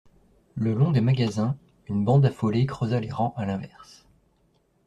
Le 0.55 0.73
long 0.73 0.89
des 0.89 0.99
magasins, 0.99 1.55
une 1.87 2.03
bande 2.03 2.25
affolée 2.25 2.65
creusa 2.65 2.99
les 2.99 3.11
rangs 3.11 3.35
à 3.37 3.45
l'inverse. 3.45 4.07